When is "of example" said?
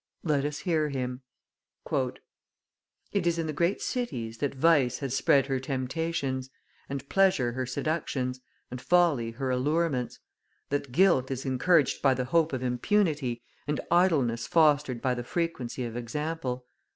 15.85-16.65